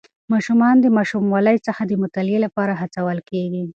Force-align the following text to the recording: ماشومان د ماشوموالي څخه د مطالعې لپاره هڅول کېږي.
ماشومان 0.33 0.75
د 0.81 0.85
ماشوموالي 0.97 1.57
څخه 1.67 1.81
د 1.85 1.93
مطالعې 2.03 2.39
لپاره 2.45 2.73
هڅول 2.81 3.17
کېږي. 3.29 3.63